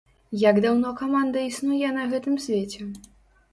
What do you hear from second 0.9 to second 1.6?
каманда